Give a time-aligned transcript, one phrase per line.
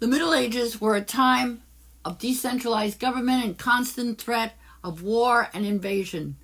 [0.00, 1.62] The Middle Ages were a time
[2.04, 6.36] of decentralized government and constant threat of war and invasion.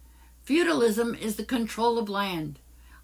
[0.42, 2.58] Feudalism is the control of land.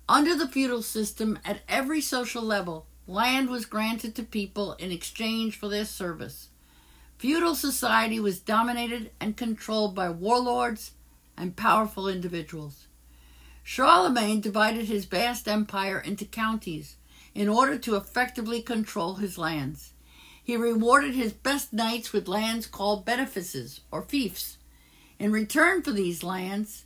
[0.09, 5.56] Under the feudal system, at every social level, land was granted to people in exchange
[5.56, 6.49] for their service.
[7.17, 10.94] Feudal society was dominated and controlled by warlords
[11.37, 12.88] and powerful individuals.
[13.62, 16.96] Charlemagne divided his vast empire into counties
[17.37, 19.92] in order to effectively control his lands.
[20.43, 24.59] He rewarded his best knights with lands called benefices or fiefs.
[25.19, 26.84] In return for these lands,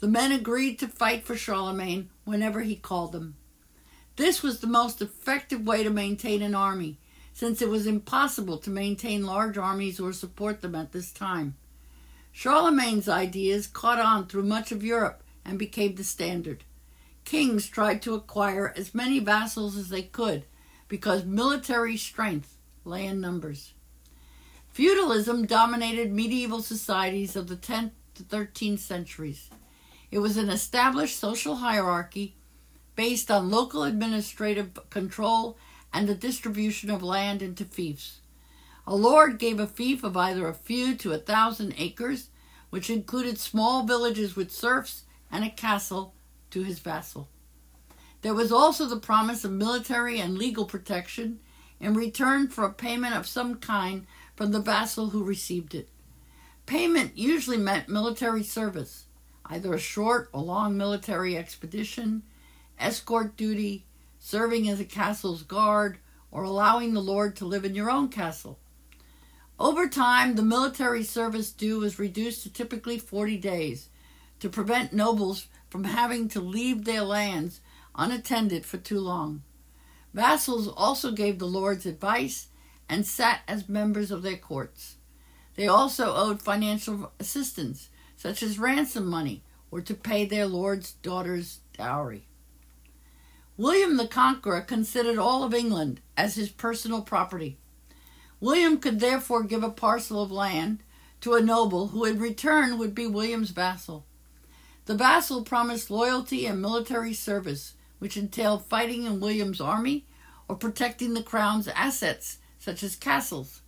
[0.00, 3.36] the men agreed to fight for Charlemagne whenever he called them.
[4.16, 6.98] This was the most effective way to maintain an army,
[7.32, 11.56] since it was impossible to maintain large armies or support them at this time.
[12.32, 16.64] Charlemagne's ideas caught on through much of Europe and became the standard.
[17.24, 20.44] Kings tried to acquire as many vassals as they could
[20.88, 22.53] because military strength
[22.84, 23.74] lay in numbers.
[24.72, 29.50] Feudalism dominated medieval societies of the 10th to 13th centuries.
[30.10, 32.36] It was an established social hierarchy
[32.96, 35.56] based on local administrative control
[35.92, 38.20] and the distribution of land into fiefs.
[38.86, 42.28] A lord gave a fief of either a few to a thousand acres,
[42.70, 46.14] which included small villages with serfs and a castle
[46.50, 47.28] to his vassal.
[48.22, 51.40] There was also the promise of military and legal protection
[51.84, 55.90] in return for a payment of some kind from the vassal who received it.
[56.64, 59.04] Payment usually meant military service,
[59.44, 62.22] either a short or long military expedition,
[62.78, 63.84] escort duty,
[64.18, 65.98] serving as a castle's guard,
[66.30, 68.58] or allowing the lord to live in your own castle.
[69.60, 73.90] Over time, the military service due was reduced to typically 40 days
[74.40, 77.60] to prevent nobles from having to leave their lands
[77.94, 79.42] unattended for too long.
[80.14, 82.46] Vassals also gave the lords advice
[82.88, 84.96] and sat as members of their courts.
[85.56, 91.58] They also owed financial assistance, such as ransom money, or to pay their lord's daughter's
[91.76, 92.26] dowry.
[93.56, 97.58] William the Conqueror considered all of England as his personal property.
[98.40, 100.82] William could therefore give a parcel of land
[101.20, 104.06] to a noble who in return would be William's vassal.
[104.86, 107.74] The vassal promised loyalty and military service,
[108.04, 110.04] which entailed fighting in William's army
[110.46, 113.62] or protecting the crown's assets, such as castles.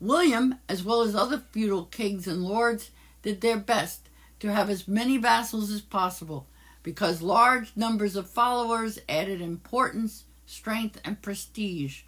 [0.00, 2.90] William, as well as other feudal kings and lords,
[3.22, 4.08] did their best
[4.40, 6.48] to have as many vassals as possible
[6.82, 12.02] because large numbers of followers added importance, strength, and prestige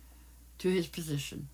[0.58, 1.48] to his position.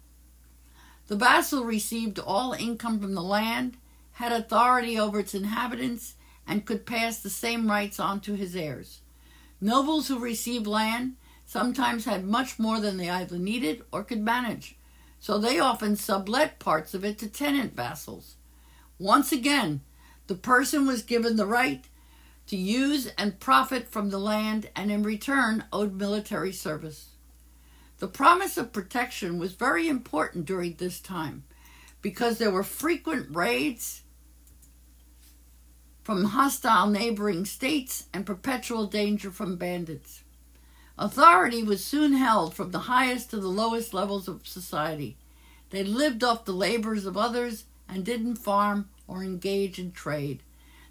[1.08, 3.76] The vassal received all income from the land,
[4.12, 6.14] had authority over its inhabitants,
[6.46, 9.02] and could pass the same rights on to his heirs.
[9.60, 14.76] Nobles who received land sometimes had much more than they either needed or could manage,
[15.18, 18.36] so they often sublet parts of it to tenant vassals.
[18.98, 19.80] Once again,
[20.26, 21.86] the person was given the right
[22.48, 27.10] to use and profit from the land and in return owed military service.
[27.98, 31.44] The promise of protection was very important during this time
[32.02, 34.02] because there were frequent raids
[36.06, 40.22] from hostile neighboring states and perpetual danger from bandits.
[40.96, 45.16] Authority was soon held from the highest to the lowest levels of society.
[45.70, 50.44] They lived off the labors of others and didn't farm or engage in trade.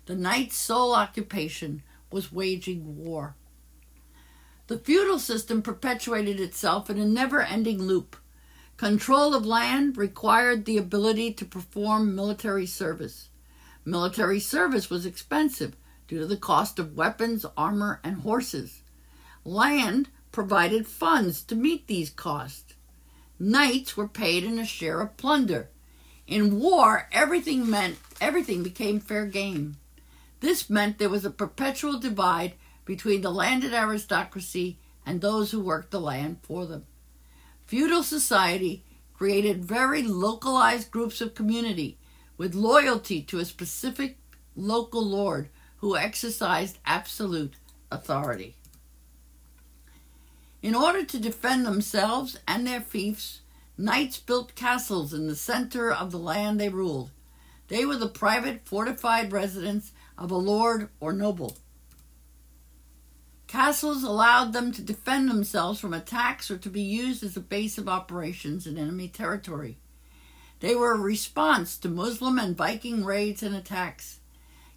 [0.05, 1.81] The knight's sole occupation
[2.11, 3.37] was waging war.
[4.67, 8.17] The feudal system perpetuated itself in a never ending loop.
[8.75, 13.29] Control of land required the ability to perform military service.
[13.85, 15.75] Military service was expensive
[16.07, 18.81] due to the cost of weapons, armor, and horses.
[19.43, 22.73] Land provided funds to meet these costs.
[23.37, 25.69] Knights were paid in a share of plunder.
[26.25, 29.77] In war, everything meant everything became fair game.
[30.39, 32.53] This meant there was a perpetual divide
[32.85, 36.85] between the landed aristocracy and those who worked the land for them.
[37.67, 38.83] Feudal society
[39.13, 41.97] created very localized groups of community
[42.37, 44.17] with loyalty to a specific
[44.55, 47.55] local lord who exercised absolute
[47.91, 48.55] authority.
[50.61, 53.41] In order to defend themselves and their fiefs,
[53.77, 57.11] knights built castles in the center of the land they ruled.
[57.67, 61.57] They were the private fortified residence of a lord or noble.
[63.47, 67.77] Castles allowed them to defend themselves from attacks or to be used as a base
[67.77, 69.77] of operations in enemy territory.
[70.59, 74.19] They were a response to Muslim and Viking raids and attacks.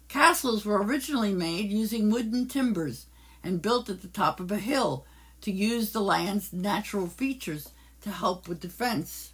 [0.07, 3.05] Castles were originally made using wooden timbers
[3.43, 5.05] and built at the top of a hill
[5.41, 7.69] to use the land's natural features,
[8.01, 9.33] to help with defense.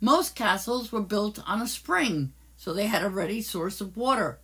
[0.00, 4.38] Most castles were built on a spring, so they had a ready source of water.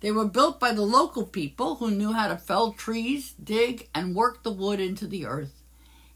[0.00, 4.14] They were built by the local people who knew how to fell trees, dig, and
[4.14, 5.62] work the wood into the earth.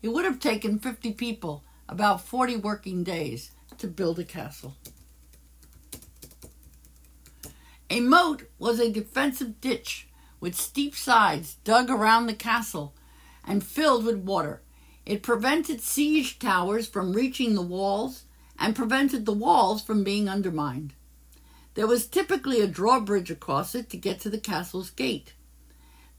[0.00, 4.74] It would have taken 50 people about 40 working days to build a castle.
[7.90, 10.08] A moat was a defensive ditch
[10.40, 12.94] with steep sides dug around the castle
[13.46, 14.62] and filled with water.
[15.06, 18.24] It prevented siege towers from reaching the walls
[18.58, 20.94] and prevented the walls from being undermined.
[21.74, 25.34] There was typically a drawbridge across it to get to the castle's gate.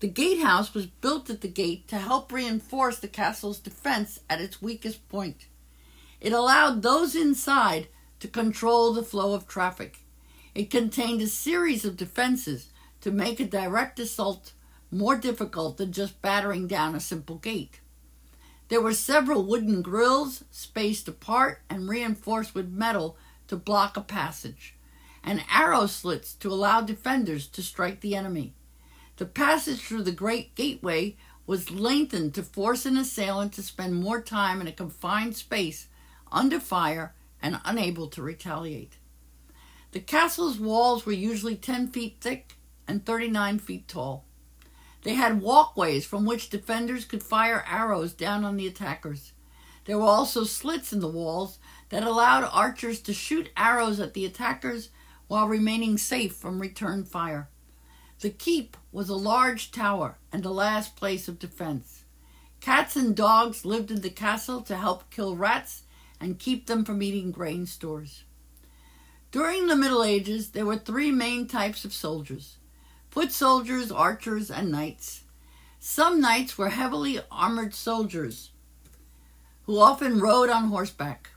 [0.02, 4.62] The gatehouse was built at the gate to help reinforce the castle's defense at its
[4.62, 5.48] weakest point.
[6.26, 7.88] It allowed those inside
[8.20, 10.00] to control the flow of traffic.
[10.56, 12.70] It contained a series of defenses
[13.02, 14.54] to make a direct assault
[14.90, 17.80] more difficult than just battering down a simple gate.
[18.70, 23.18] There were several wooden grills spaced apart and reinforced with metal
[23.48, 24.74] to block a passage,
[25.24, 28.56] and arrow slits to allow defenders to strike the enemy.
[29.18, 34.22] The passage through the great gateway was lengthened to force an assailant to spend more
[34.24, 35.88] time in a confined space
[36.32, 38.98] under fire and unable to retaliate.
[39.92, 42.58] The castle's walls were usually 10 feet thick
[42.88, 44.26] and 39 feet tall.
[45.04, 49.34] They had walkways from which defenders could fire arrows down on the attackers.
[49.86, 54.26] There were also slits in the walls that allowed archers to shoot arrows at the
[54.26, 54.90] attackers
[55.28, 57.50] while remaining safe from return fire.
[58.20, 62.04] The keep was a large tower and the last place of defense.
[62.60, 65.84] Cats and dogs lived in the castle to help kill rats
[66.20, 68.24] and keep them from eating grain stores.
[69.32, 72.58] During the Middle Ages, there were three main types of soldiers
[73.10, 75.24] foot soldiers, archers, and knights.
[75.80, 78.52] Some knights were heavily armored soldiers
[79.66, 81.32] who often rode on horseback.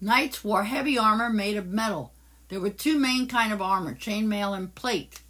[0.00, 2.12] Knights wore heavy armor made of metal.
[2.48, 5.22] There were two main kind of armor, chainmail and plate.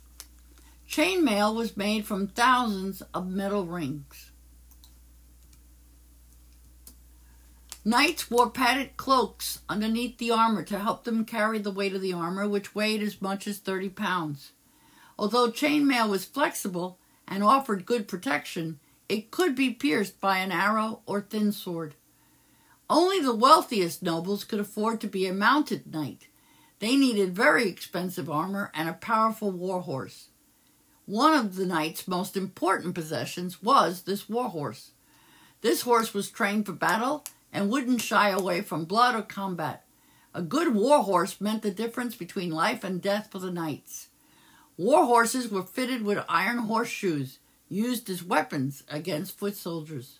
[0.88, 4.30] Chainmail was made from thousands of metal rings.
[7.86, 12.14] Knights wore padded cloaks underneath the armor to help them carry the weight of the
[12.14, 14.52] armor, which weighed as much as 30 pounds.
[15.18, 16.98] Although chainmail was flexible
[17.28, 21.94] and offered good protection, it could be pierced by an arrow or thin sword.
[22.88, 26.28] Only the wealthiest nobles could afford to be a mounted knight.
[26.78, 30.28] They needed very expensive armor and a powerful war horse.
[31.04, 34.92] One of the knight's most important possessions was this war horse.
[35.60, 39.84] This horse was trained for battle and wouldn't shy away from blood or combat.
[40.34, 44.08] A good war horse meant the difference between life and death for the knights.
[44.76, 50.18] War horses were fitted with iron horseshoes used as weapons against foot soldiers.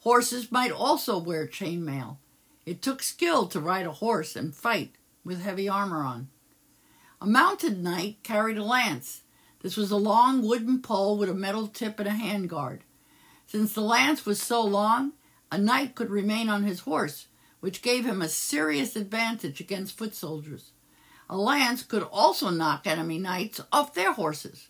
[0.00, 2.18] Horses might also wear chainmail.
[2.66, 6.28] It took skill to ride a horse and fight with heavy armor on.
[7.22, 9.22] A mounted knight carried a lance.
[9.62, 12.80] This was a long wooden pole with a metal tip and a handguard.
[13.46, 15.12] Since the lance was so long,
[15.50, 17.28] a knight could remain on his horse,
[17.60, 20.72] which gave him a serious advantage against foot soldiers.
[21.28, 24.68] A lance could also knock enemy knights off their horses.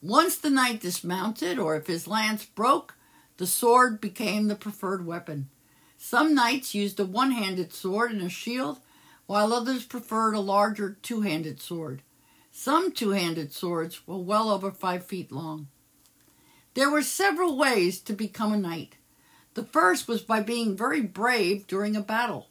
[0.00, 2.94] Once the knight dismounted, or if his lance broke,
[3.36, 5.48] the sword became the preferred weapon.
[5.96, 8.80] Some knights used a one handed sword and a shield,
[9.26, 12.02] while others preferred a larger two handed sword.
[12.50, 15.68] Some two handed swords were well over five feet long.
[16.74, 18.96] There were several ways to become a knight.
[19.54, 22.48] The first was by being very brave during a battle.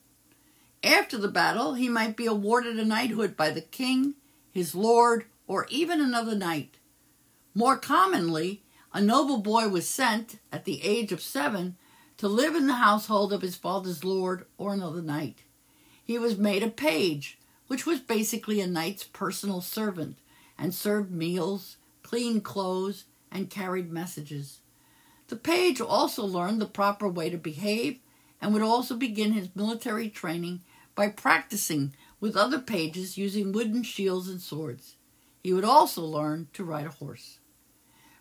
[0.83, 4.15] After the battle, he might be awarded a knighthood by the king,
[4.51, 6.77] his lord, or even another knight.
[7.53, 11.77] More commonly, a noble boy was sent, at the age of seven,
[12.17, 15.43] to live in the household of his father's lord or another knight.
[16.03, 20.17] He was made a page, which was basically a knight's personal servant,
[20.57, 24.59] and served meals, cleaned clothes, and carried messages.
[25.31, 27.99] The page also learned the proper way to behave
[28.41, 30.59] and would also begin his military training
[30.93, 34.97] by practicing with other pages using wooden shields and swords.
[35.41, 37.39] He would also learn to ride a horse.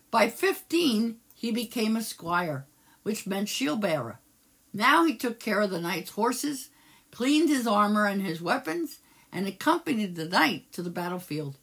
[0.09, 2.65] By 15, he became a squire,
[3.03, 4.21] which meant shield bearer.
[4.71, 6.69] Now he took care of the knight's horses,
[7.11, 8.99] cleaned his armor and his weapons,
[9.33, 11.57] and accompanied the knight to the battlefield.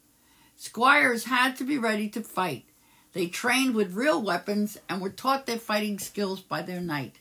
[0.55, 2.65] Squires had to be ready to fight.
[3.13, 7.19] They trained with real weapons and were taught their fighting skills by their knight.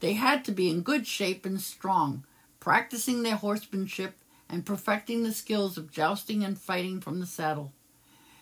[0.00, 2.24] They had to be in good shape and strong,
[2.60, 4.16] practicing their horsemanship
[4.48, 7.72] and perfecting the skills of jousting and fighting from the saddle.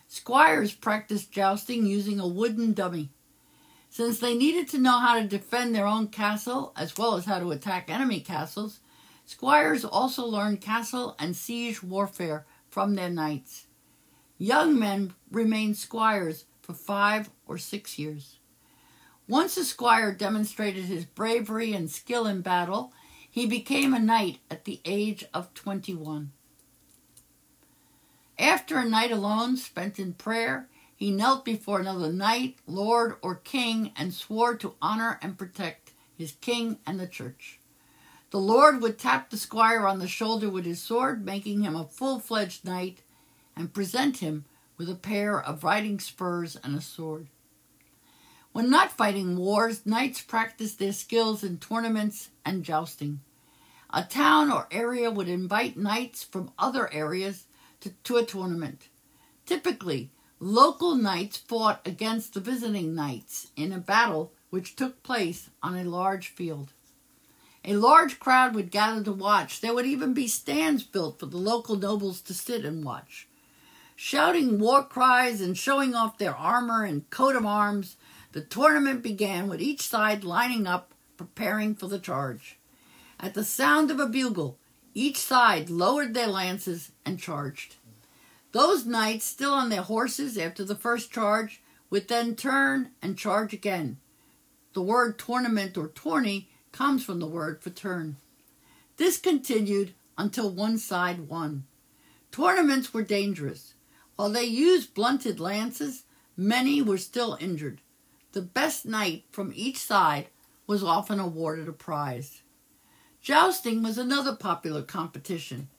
[0.07, 3.09] Squires practiced jousting using a wooden dummy.
[3.89, 7.39] Since they needed to know how to defend their own castle as well as how
[7.39, 8.79] to attack enemy castles,
[9.25, 13.65] squires also learned castle and siege warfare from their knights.
[14.37, 18.39] Young men remained squires for five or six years.
[19.27, 22.91] Once a squire demonstrated his bravery and skill in battle,
[23.29, 26.31] he became a knight at the age of 21.
[28.39, 33.91] After a night alone spent in prayer, he knelt before another knight, lord, or king
[33.95, 37.59] and swore to honor and protect his king and the church.
[38.31, 41.85] The lord would tap the squire on the shoulder with his sword, making him a
[41.85, 43.03] full fledged knight,
[43.55, 44.45] and present him
[44.77, 47.27] with a pair of riding spurs and a sword.
[48.51, 53.21] When not fighting wars, knights practiced their skills in tournaments and jousting.
[53.89, 57.45] A town or area would invite knights from other areas
[57.81, 58.89] to, to a tournament.
[59.45, 65.75] Typically, local knights fought against the visiting knights in a battle which took place on
[65.75, 66.73] a large field.
[67.65, 69.61] A large crowd would gather to watch.
[69.61, 73.27] There would even be stands built for the local nobles to sit and watch.
[74.05, 77.95] Shouting war cries and showing off their armor and coat of arms,
[78.33, 82.59] the tournament began with each side lining up, preparing for the charge.
[83.17, 84.59] At the sound of a bugle,
[84.93, 87.77] each side lowered their lances and charged.
[88.51, 93.53] Those knights, still on their horses after the first charge, would then turn and charge
[93.53, 93.99] again.
[94.73, 98.17] The word tournament or tourney comes from the word for turn.
[98.97, 101.63] This continued until one side won.
[102.33, 103.75] Tournaments were dangerous.
[104.15, 106.03] While they used blunted lances,
[106.37, 107.81] many were still injured.
[108.33, 110.27] The best knight from each side
[110.67, 112.41] was often awarded a prize.
[113.21, 115.69] Jousting was another popular competition.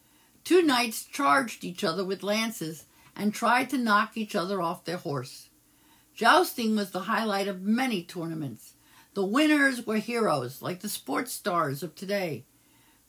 [0.44, 2.86] Two knights charged each other with lances
[3.16, 5.48] and tried to knock each other off their horse.
[6.14, 8.74] Jousting was the highlight of many tournaments.
[9.14, 12.44] The winners were heroes, like the sports stars of today.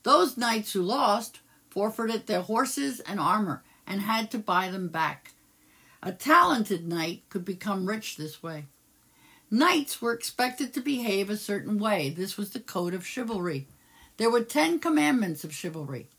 [0.04, 1.40] Those knights who lost
[1.70, 5.34] forfeited their horses and armor and had to buy them back.
[6.02, 8.66] A talented knight could become rich this way.
[9.50, 12.10] Knights were expected to behave a certain way.
[12.10, 13.68] This was the code of chivalry.
[14.18, 16.10] There were ten commandments of chivalry.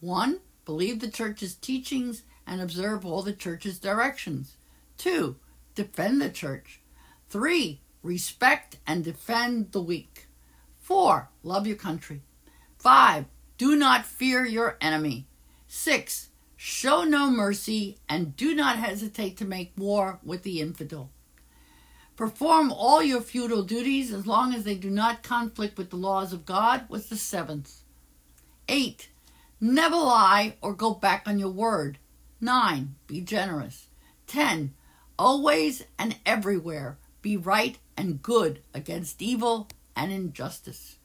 [0.00, 4.56] One, believe the church's teachings and observe all the church's directions.
[4.96, 5.36] Two,
[5.74, 6.80] defend the church.
[7.28, 10.28] Three, respect and defend the weak.
[10.78, 12.22] Four, love your country.
[12.78, 13.26] Five,
[13.58, 15.26] do not fear your enemy.
[15.66, 21.08] Six, show no mercy and do not hesitate to make war with the infidel.
[22.16, 26.34] Perform all your feudal duties as long as they do not conflict with the laws
[26.34, 27.82] of God was the seventh.
[28.68, 29.08] Eight,
[29.60, 31.98] Never lie or go back on your word.
[32.40, 32.94] 9.
[33.08, 33.88] Be generous.
[34.28, 34.74] 10.
[35.18, 40.98] Always and everywhere be right and good against evil and injustice.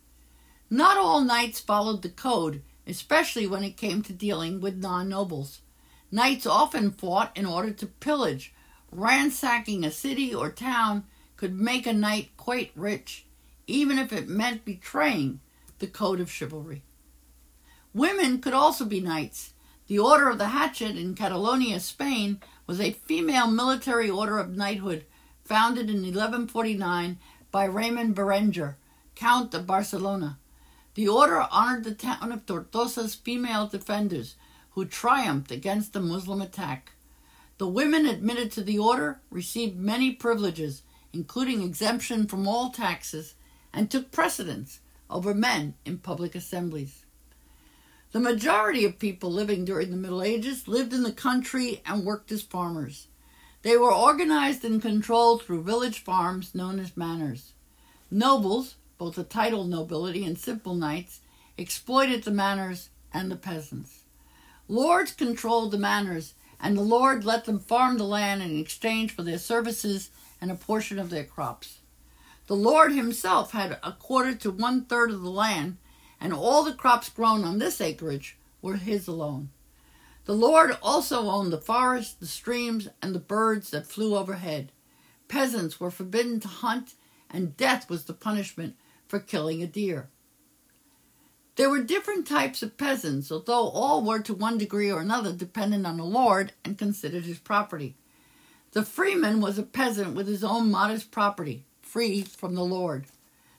[0.69, 5.61] Not all knights followed the code, especially when it came to dealing with non nobles.
[6.11, 8.53] Knights often fought in order to pillage.
[8.91, 13.25] Ransacking a city or town could make a knight quite rich,
[13.65, 15.39] even if it meant betraying
[15.79, 16.83] the code of chivalry.
[17.93, 19.53] Women could also be knights.
[19.87, 25.05] The Order of the Hatchet in Catalonia, Spain, was a female military order of knighthood
[25.43, 27.17] founded in 1149
[27.51, 28.77] by Raymond Berenger,
[29.15, 30.39] Count of Barcelona.
[30.95, 34.35] The order honored the town of Tortosa's female defenders
[34.71, 36.91] who triumphed against the Muslim attack.
[37.57, 43.35] The women admitted to the order received many privileges, including exemption from all taxes,
[43.71, 47.05] and took precedence over men in public assemblies.
[48.11, 52.31] The majority of people living during the Middle Ages lived in the country and worked
[52.31, 53.07] as farmers.
[53.63, 57.53] They were organized and controlled through village farms known as manors.
[58.11, 61.19] Nobles, both the titled nobility and simple knights,
[61.57, 64.03] exploited the manors and the peasants.
[64.69, 69.21] Lords controlled the manors, and the lord let them farm the land in exchange for
[69.21, 71.79] their services and a portion of their crops.
[72.47, 75.75] The lord himself had a quarter to one third of the land
[76.21, 79.49] and all the crops grown on this acreage were his alone.
[80.23, 84.71] The Lord also owned the forest, the streams, and the birds that flew overhead.
[85.27, 86.93] Peasants were forbidden to hunt,
[87.29, 90.09] and death was the punishment for killing a deer.
[91.55, 95.85] There were different types of peasants, although all were to one degree or another dependent
[95.85, 97.95] on the Lord and considered his property.
[98.71, 103.05] The freeman was a peasant with his own modest property, free from the Lord.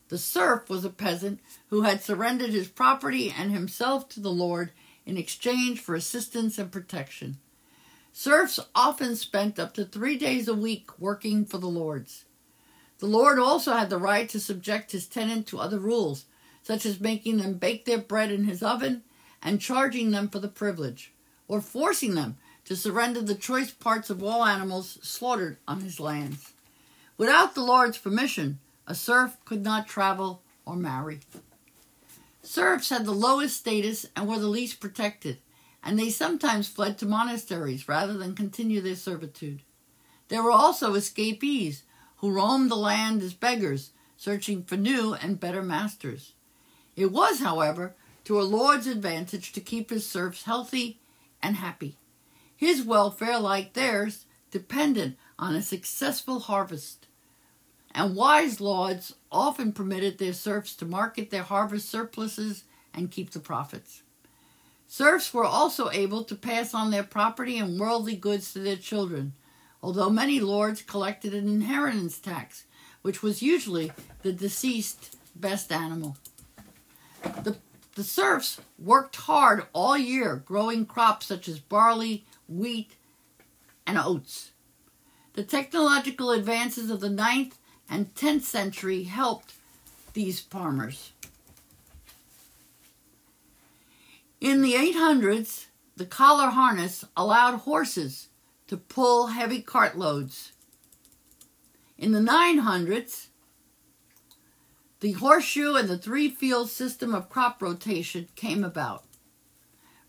[0.09, 4.73] The serf was a peasant who had surrendered his property and himself to the Lord
[5.07, 7.39] in exchange for assistance and protection.
[8.13, 12.25] Serfs often spent up to three days a week working for the lords.
[12.99, 16.27] The Lord also had the right to subject his tenant to other rules,
[16.63, 19.03] such as making them bake their bread in his oven
[19.43, 21.13] and charging them for the privilege,
[21.49, 26.53] or forcing them to surrender the choice parts of all animals slaughtered on his lands.
[27.19, 31.21] Without the Lord's permission, a serf could not travel or marry.
[32.43, 35.39] Serfs had the lowest status and were the least protected,
[35.83, 39.63] and they sometimes fled to monasteries rather than continue their servitude.
[40.29, 41.83] There were also escapees
[42.25, 46.33] who roamed the land as beggars, searching for new and better masters.
[46.97, 51.01] It was, however, to a lord's advantage to keep his serfs healthy
[51.43, 51.99] and happy.
[52.57, 57.09] His welfare, like theirs, depended on a successful harvest.
[57.95, 62.65] And wise lords often permitted their serfs to market their harvest surpluses
[62.95, 64.03] and keep the profits.
[64.89, 69.35] Serfs were also able to pass on their property and worldly goods to their children,
[69.85, 72.65] although many lords collected an inheritance tax,
[73.03, 76.17] which was usually the deceased best animal.
[77.43, 77.59] The,
[77.95, 82.93] the serfs worked hard all year growing crops such as barley, wheat,
[83.87, 84.53] and oats.
[85.35, 87.53] The technological advances of the 9th
[87.91, 89.53] and 10th century helped
[90.15, 91.13] these farmers.
[94.41, 98.29] In the 800s, the collar harness allowed horses
[98.67, 100.53] to pull heavy cartloads.
[101.99, 103.29] In the 900s,
[105.01, 109.05] the horseshoe and the three field system of crop rotation came about.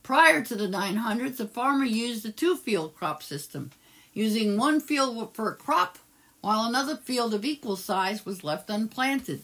[0.03, 3.71] Prior to the 900s, a farmer used a two field crop system,
[4.13, 5.97] using one field for a crop
[6.41, 9.43] while another field of equal size was left unplanted.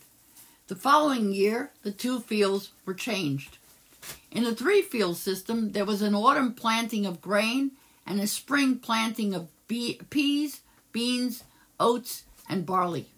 [0.67, 3.57] The following year, the two fields were changed.
[4.31, 7.71] In the three field system, there was an autumn planting of grain
[8.05, 11.43] and a spring planting of peas, beans,
[11.79, 13.09] oats, and barley.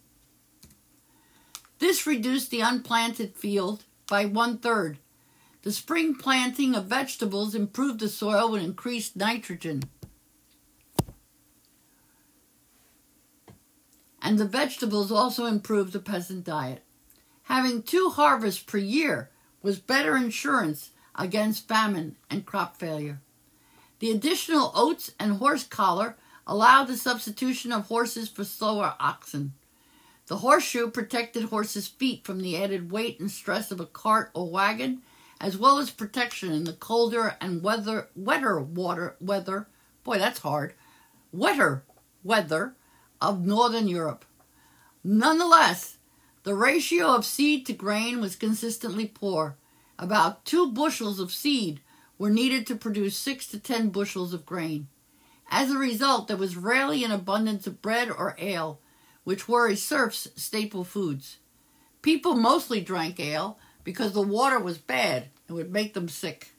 [1.80, 5.00] This reduced the unplanted field by one third.
[5.64, 9.84] The spring planting of vegetables improved the soil and increased nitrogen.
[14.22, 16.84] And the vegetables also improved the peasant diet.
[17.44, 19.30] Having two harvests per year
[19.62, 23.20] was better insurance against famine and crop failure.
[24.04, 29.54] The additional oats and horse collar allowed the substitution of horses for slower oxen.
[30.28, 34.50] The horseshoe protected horses' feet from the added weight and stress of a cart or
[34.50, 35.04] wagon,
[35.40, 39.70] as well as protection in the colder and weather, wetter water weather.
[40.04, 40.74] Boy, that's hard.
[41.32, 41.86] Wetter
[42.26, 42.76] weather
[43.22, 44.26] of northern Europe.
[45.02, 45.98] Nonetheless,
[46.44, 49.56] the ratio of seed to grain was consistently poor.
[49.98, 51.80] About two bushels of seed
[52.18, 54.88] were needed to produce six to ten bushels of grain.
[55.50, 58.80] As a result, there was rarely an abundance of bread or ale,
[59.24, 61.38] which were a serf's staple foods.
[62.02, 66.54] People mostly drank ale because the water was bad and would make them sick.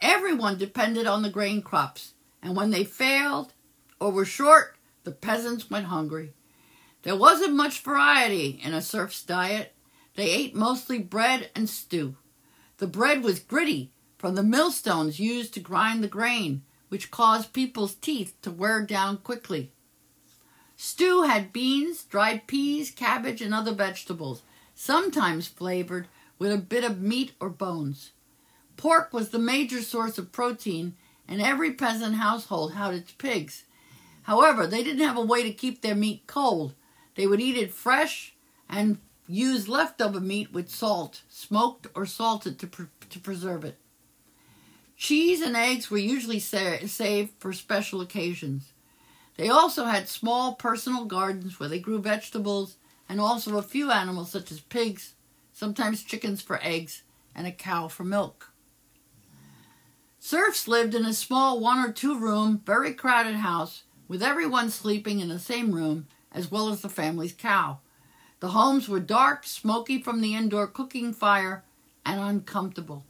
[0.00, 3.54] Everyone depended on the grain crops, and when they failed
[3.98, 6.32] or were short, the peasants went hungry.
[7.02, 9.72] There wasn't much variety in a serf's diet.
[10.14, 12.16] They ate mostly bread and stew.
[12.78, 13.92] The bread was gritty
[14.24, 19.18] from the millstones used to grind the grain, which caused people's teeth to wear down
[19.18, 19.70] quickly.
[20.76, 24.40] Stew had beans, dried peas, cabbage, and other vegetables,
[24.74, 26.08] sometimes flavored
[26.38, 28.12] with a bit of meat or bones.
[28.78, 30.96] Pork was the major source of protein,
[31.28, 33.64] and every peasant household had its pigs.
[34.22, 36.72] However, they didn't have a way to keep their meat cold.
[37.14, 38.34] They would eat it fresh
[38.70, 38.96] and
[39.28, 43.76] use leftover meat with salt, smoked or salted to, pre- to preserve it.
[45.04, 48.72] Cheese and eggs were usually sa- saved for special occasions.
[49.36, 54.30] They also had small personal gardens where they grew vegetables and also a few animals
[54.30, 55.14] such as pigs,
[55.52, 57.02] sometimes chickens for eggs,
[57.34, 58.50] and a cow for milk.
[60.18, 65.20] Serfs lived in a small one or two room, very crowded house with everyone sleeping
[65.20, 67.80] in the same room as well as the family's cow.
[68.40, 71.62] The homes were dark, smoky from the indoor cooking fire,
[72.06, 73.04] and uncomfortable.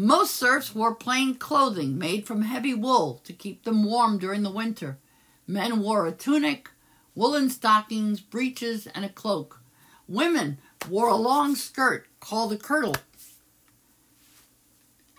[0.00, 4.50] Most serfs wore plain clothing made from heavy wool to keep them warm during the
[4.50, 4.96] winter.
[5.44, 6.70] Men wore a tunic,
[7.16, 9.60] woolen stockings, breeches, and a cloak.
[10.06, 10.58] Women
[10.88, 12.94] wore a long skirt called a kirtle,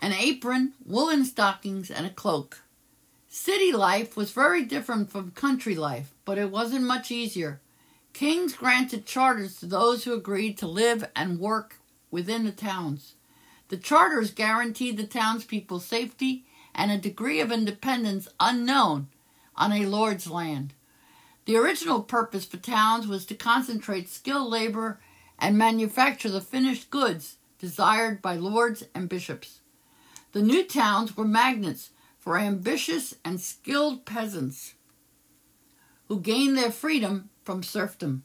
[0.00, 2.62] an apron, woolen stockings, and a cloak.
[3.28, 7.60] City life was very different from country life, but it wasn't much easier.
[8.14, 13.12] Kings granted charters to those who agreed to live and work within the towns.
[13.70, 19.06] The charters guaranteed the townspeople safety and a degree of independence unknown
[19.54, 20.74] on a lord's land.
[21.44, 24.98] The original purpose for towns was to concentrate skilled labor
[25.38, 29.60] and manufacture the finished goods desired by lords and bishops.
[30.32, 34.74] The new towns were magnets for ambitious and skilled peasants
[36.08, 38.24] who gained their freedom from serfdom.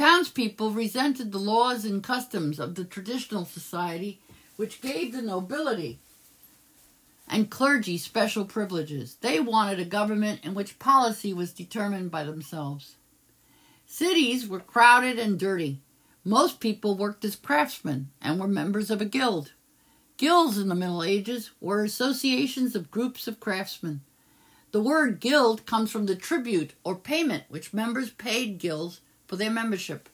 [0.00, 4.18] Townspeople resented the laws and customs of the traditional society,
[4.56, 5.98] which gave the nobility
[7.28, 9.18] and clergy special privileges.
[9.20, 12.94] They wanted a government in which policy was determined by themselves.
[13.84, 15.82] Cities were crowded and dirty.
[16.24, 19.52] Most people worked as craftsmen and were members of a guild.
[20.16, 24.00] Guilds in the Middle Ages were associations of groups of craftsmen.
[24.72, 29.48] The word guild comes from the tribute or payment which members paid guilds for their
[29.48, 30.08] membership.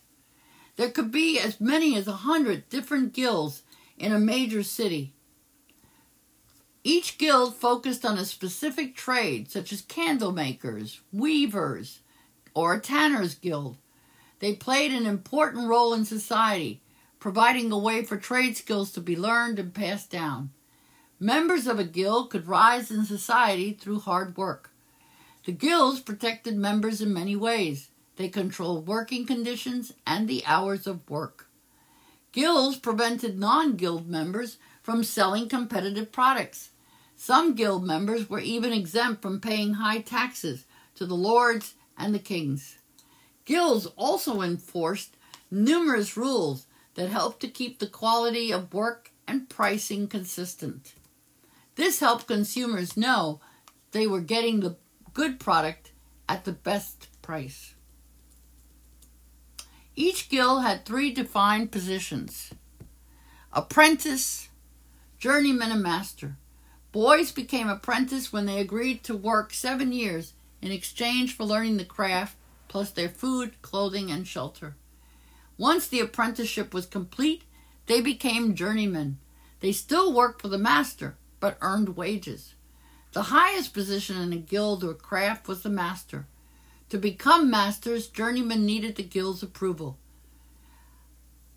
[0.76, 3.62] There could be as many as a hundred different guilds
[3.96, 5.14] in a major city.
[6.84, 12.00] Each guild focused on a specific trade, such as candle makers, weavers,
[12.52, 13.78] or a tanner's guild.
[14.40, 16.82] They played an important role in society,
[17.18, 20.50] providing a way for trade skills to be learned and passed down.
[21.18, 24.72] Members of a guild could rise in society through hard work.
[25.46, 27.88] The guilds protected members in many ways.
[28.16, 31.48] They controlled working conditions and the hours of work.
[32.32, 36.70] Guilds prevented non guild members from selling competitive products.
[37.16, 40.64] Some guild members were even exempt from paying high taxes
[40.96, 42.78] to the lords and the kings.
[43.44, 45.16] Guilds also enforced
[45.50, 50.94] numerous rules that helped to keep the quality of work and pricing consistent.
[51.76, 53.40] This helped consumers know
[53.92, 54.76] they were getting the
[55.14, 55.92] good product
[56.28, 57.75] at the best price.
[59.98, 62.50] Each guild had three defined positions
[63.50, 64.50] apprentice,
[65.18, 66.36] journeyman, and master.
[66.92, 71.84] Boys became apprentices when they agreed to work seven years in exchange for learning the
[71.86, 72.36] craft,
[72.68, 74.76] plus their food, clothing, and shelter.
[75.56, 77.44] Once the apprenticeship was complete,
[77.86, 79.18] they became journeymen.
[79.60, 82.54] They still worked for the master, but earned wages.
[83.12, 86.26] The highest position in a guild or craft was the master.
[86.90, 89.98] To become masters, journeymen needed the guild's approval.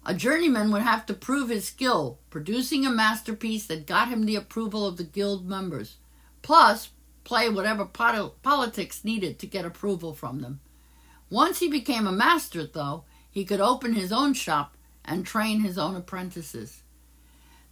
[0.06, 4.36] A journeyman would have to prove his skill, producing a masterpiece that got him the
[4.36, 5.98] approval of the guild members,
[6.42, 6.90] plus
[7.24, 10.62] play whatever politics needed to get approval from them.
[11.30, 15.78] Once he became a master, though, he could open his own shop and train his
[15.78, 16.82] own apprentices.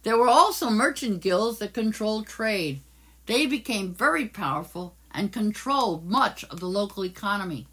[0.04, 2.82] There were also merchant guilds that controlled trade.
[3.26, 7.66] They became very powerful and controlled much of the local economy.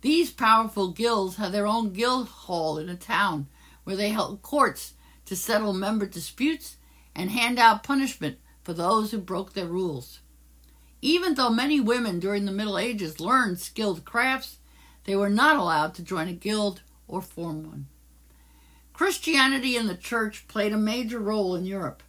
[0.00, 3.48] These powerful guilds had their own guild hall in a town
[3.84, 4.94] where they held courts
[5.26, 6.76] to settle member disputes
[7.14, 10.20] and hand out punishment for those who broke their rules.
[11.00, 14.58] Even though many women during the Middle Ages learned skilled crafts,
[15.04, 17.86] they were not allowed to join a guild or form one.
[18.94, 22.02] Christianity and the church played a major role in Europe.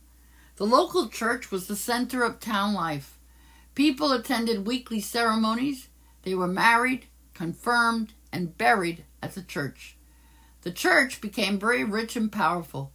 [0.58, 3.14] The local church was the center of town life.
[3.75, 5.89] People attended weekly ceremonies.
[6.23, 9.97] They were married, confirmed, and buried at the church.
[10.61, 12.93] The church became very rich and powerful.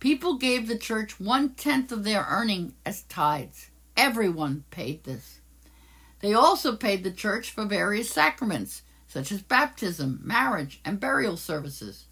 [0.00, 3.70] People gave the church one tenth of their earning as tithes.
[3.96, 5.40] Everyone paid this.
[6.20, 12.04] They also paid the church for various sacraments, such as baptism, marriage, and burial services.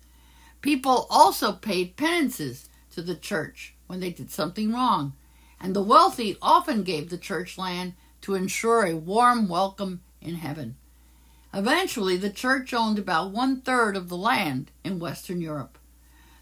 [0.63, 5.13] People also paid penances to the church when they did something wrong,
[5.61, 10.77] and the wealthy often gave the church land to ensure a warm welcome in heaven.
[11.55, 15.79] Eventually, the church owned about one third of the land in Western Europe.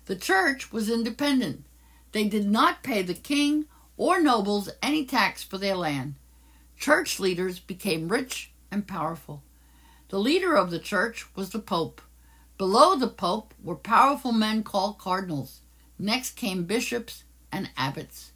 [0.07, 1.65] The church was independent.
[2.13, 6.17] They did not pay the king or nobles any tax for their land.
[6.77, 9.43] Church leaders became rich and powerful.
[10.09, 12.03] The leader of the church was the Pope.
[12.59, 15.61] Below the Pope were powerful men called cardinals.
[15.99, 18.33] Next came bishops and abbots.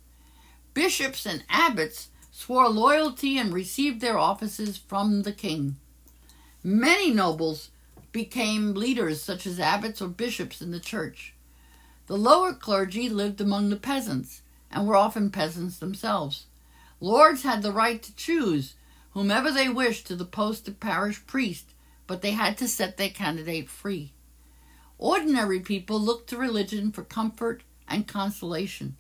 [0.75, 5.75] Bishops and abbots swore loyalty and received their offices from the king.
[6.63, 7.71] Many nobles
[8.13, 11.35] became leaders, such as abbots or bishops in the church.
[12.07, 16.47] The lower clergy lived among the peasants and were often peasants themselves.
[17.01, 18.77] Lords had the right to choose
[19.15, 21.75] whomever they wished to the post of parish priest,
[22.07, 24.13] but they had to set their candidate free.
[24.97, 28.97] Ordinary people looked to religion for comfort and consolation.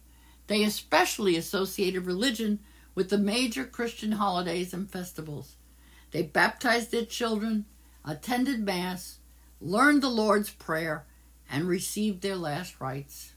[0.48, 2.58] They especially associated religion
[2.98, 5.54] with the major Christian holidays and festivals.
[6.10, 7.64] They baptized their children,
[8.04, 9.18] attended Mass,
[9.60, 11.06] learned the Lord's Prayer,
[11.48, 13.34] and received their last rites.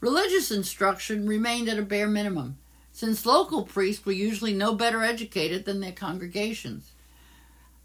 [0.00, 2.58] Religious instruction remained at a bare minimum.
[2.90, 6.90] since local priests were usually no better educated than their congregations.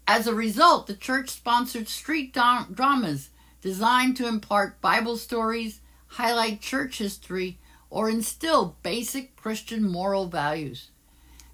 [0.08, 6.98] As a result, the church sponsored street dramas designed to impart Bible stories, highlight church
[6.98, 7.60] history,
[7.92, 10.88] or instill basic Christian moral values.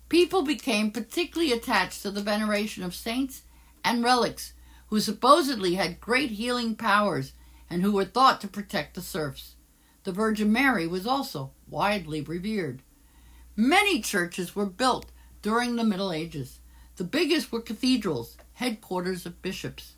[0.09, 3.43] People became particularly attached to the veneration of saints
[3.85, 4.53] and relics
[4.87, 7.33] who supposedly had great healing powers
[7.69, 9.57] and who were thought to protect the serfs.
[10.05, 12.83] The Virgin Mary was also widely revered.
[13.57, 15.07] Many churches were built
[15.43, 16.61] during the Middle Ages.
[16.95, 19.95] The biggest were cathedrals, headquarters of bishops.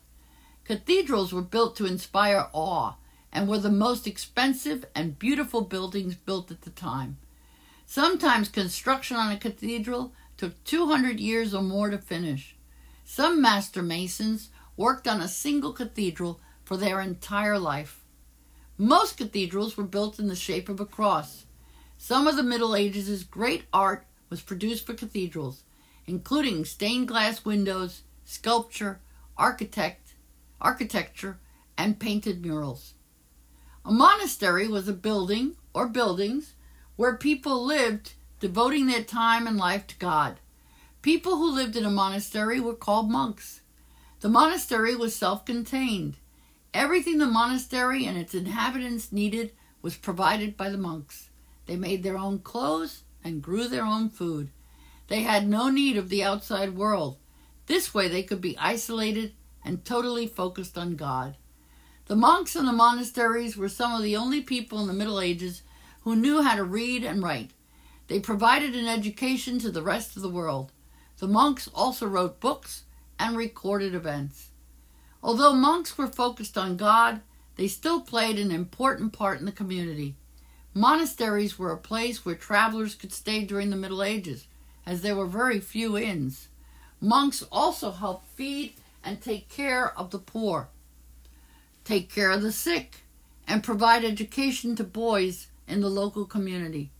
[0.65, 2.95] Cathedrals were built to inspire awe
[3.31, 7.17] and were the most expensive and beautiful buildings built at the time.
[7.85, 12.55] Sometimes construction on a cathedral took 200 years or more to finish.
[13.03, 18.01] Some master masons worked on a single cathedral for their entire life.
[18.77, 21.45] Most cathedrals were built in the shape of a cross.
[21.97, 25.63] Some of the Middle Ages' great art was produced for cathedrals,
[26.07, 28.99] including stained glass windows, sculpture,
[29.37, 30.13] architect,
[30.59, 31.37] architecture,
[31.77, 32.93] and painted murals.
[33.83, 36.53] A monastery was a building or buildings
[36.97, 40.39] where people lived, devoting their time and life to God.
[41.01, 43.61] People who lived in a monastery were called monks.
[44.19, 46.17] The monastery was self contained.
[46.75, 51.29] Everything the monastery and its inhabitants needed was provided by the monks.
[51.65, 54.51] They made their own clothes and grew their own food.
[55.07, 57.17] They had no need of the outside world.
[57.65, 59.33] This way they could be isolated
[59.65, 61.35] and totally focused on God.
[62.11, 65.61] The monks in the monasteries were some of the only people in the Middle Ages
[66.01, 67.51] who knew how to read and write.
[68.09, 70.73] They provided an education to the rest of the world.
[71.19, 72.83] The monks also wrote books
[73.17, 74.49] and recorded events.
[75.23, 77.21] Although monks were focused on God,
[77.55, 80.17] they still played an important part in the community.
[80.73, 84.47] Monasteries were a place where travelers could stay during the Middle Ages,
[84.85, 86.49] as there were very few inns.
[86.99, 90.67] Monks also helped feed and take care of the poor,
[91.83, 93.03] take care of the sick,
[93.47, 96.91] and provide education to boys in the local community.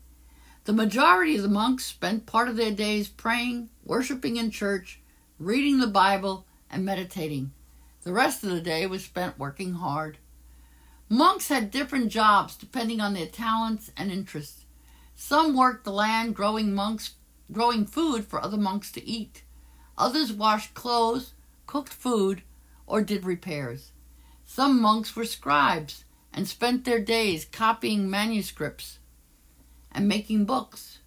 [0.66, 5.00] The majority of the monks spent part of their days praying, worshiping in church,
[5.40, 7.52] reading the Bible, and meditating.
[8.04, 10.18] The rest of the day was spent working hard.
[11.10, 14.66] Monks had different jobs depending on their talents and interests.
[15.16, 17.16] Some worked the land growing monks
[17.52, 19.44] growing food for other monks to eat.
[19.98, 21.34] Others washed clothes,
[21.68, 22.44] cooked food,
[22.88, 23.92] or did repairs.
[24.54, 29.00] Some monks were scribes and spent their days copying manuscripts
[29.94, 31.00] and making books.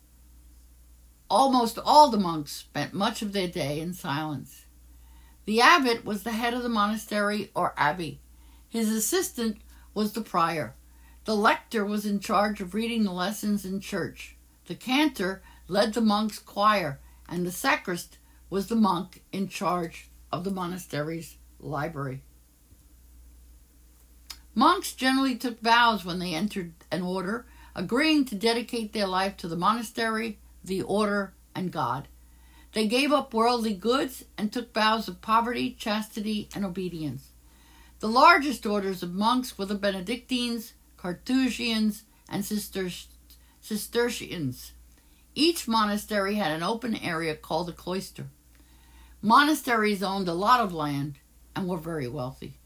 [1.28, 4.64] Almost all the monks spent much of their day in silence.
[5.44, 8.18] The abbot was the head of the monastery or abbey.
[8.70, 9.58] His assistant
[9.92, 10.74] was the prior.
[11.26, 14.38] The lector was in charge of reading the lessons in church.
[14.68, 18.16] The cantor led the monk's choir, and the sacrist
[18.48, 22.22] was the monk in charge of the monastery's library.
[24.54, 29.48] Monks generally took vows when they entered an order, agreeing to dedicate their life to
[29.48, 32.06] the monastery, the order, and God.
[32.72, 37.30] They gave up worldly goods and took vows of poverty, chastity, and obedience.
[38.00, 43.08] The largest orders of monks were the Benedictines, Carthusians, and Cistercians.
[45.34, 48.26] Each monastery had an open area called a cloister.
[49.20, 51.18] Monasteries owned a lot of land
[51.56, 52.58] and were very wealthy.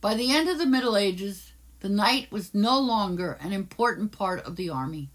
[0.00, 4.40] By the end of the Middle Ages, the knight was no longer an important part
[4.44, 5.10] of the army.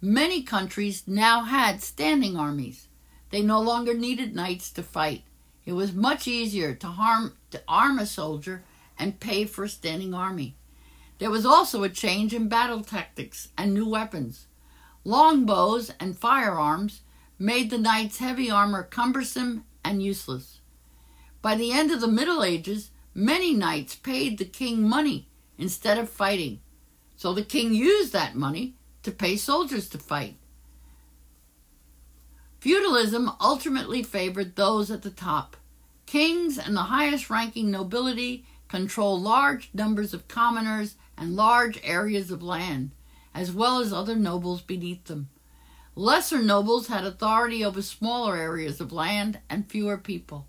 [0.00, 2.88] Many countries now had standing armies.
[3.28, 5.24] They no longer needed knights to fight.
[5.66, 8.64] It was much easier to, harm, to arm a soldier
[8.98, 10.56] and pay for a standing army.
[11.18, 14.46] There was also a change in battle tactics and new weapons.
[15.04, 17.02] Longbows and firearms
[17.38, 20.60] made the knight's heavy armor cumbersome and useless.
[21.42, 25.26] By the end of the Middle Ages, many knights paid the king money
[25.56, 26.60] instead of fighting,
[27.16, 30.36] so the king used that money to pay soldiers to fight.
[32.60, 35.56] Feudalism ultimately favored those at the top.
[36.04, 42.42] Kings and the highest ranking nobility control large numbers of commoners and large areas of
[42.42, 42.90] land,
[43.34, 45.30] as well as other nobles beneath them.
[45.94, 50.46] Lesser nobles had authority over smaller areas of land and fewer people.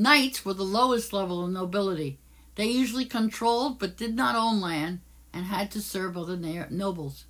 [0.00, 2.18] Knights were the lowest level of nobility.
[2.54, 7.26] They usually controlled but did not own land and had to serve other nobles.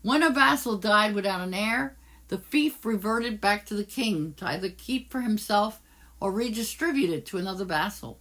[0.00, 4.46] When a vassal died without an heir, the fief reverted back to the king to
[4.46, 5.82] either keep for himself
[6.18, 8.18] or redistribute it to another vassal.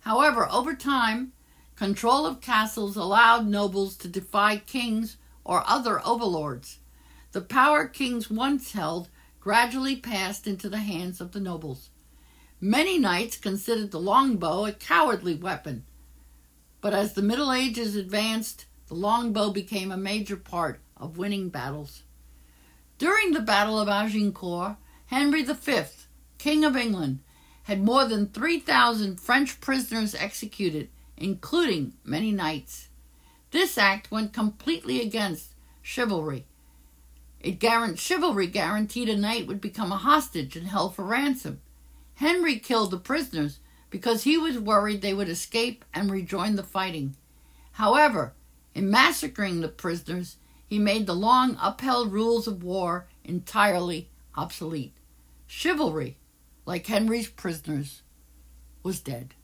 [0.00, 1.34] However, over time,
[1.76, 6.78] control of castles allowed nobles to defy kings or other overlords.
[7.32, 11.90] The power kings once held gradually passed into the hands of the nobles.
[12.64, 15.84] Many knights considered the longbow a cowardly weapon,
[16.80, 22.04] but as the Middle Ages advanced, the longbow became a major part of winning battles.
[22.98, 25.82] During the Battle of Agincourt, Henry V,
[26.38, 27.18] King of England,
[27.64, 32.90] had more than 3,000 French prisoners executed, including many knights.
[33.50, 36.46] This act went completely against chivalry.
[37.40, 41.60] It guaranteed, chivalry guaranteed a knight would become a hostage and held for ransom.
[42.22, 43.58] Henry killed the prisoners
[43.90, 47.16] because he was worried they would escape and rejoin the fighting.
[47.72, 48.32] However,
[48.76, 54.94] in massacring the prisoners, he made the long upheld rules of war entirely obsolete.
[55.48, 56.16] Chivalry,
[56.64, 58.02] like Henry's prisoners,
[58.84, 59.34] was dead.